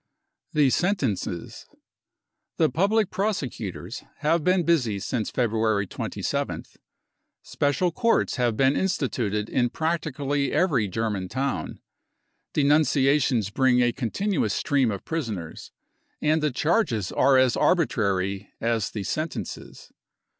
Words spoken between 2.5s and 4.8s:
The public prosecutors have been